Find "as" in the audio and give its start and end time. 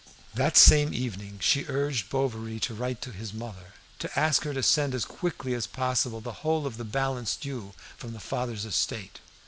4.95-5.05, 5.53-5.67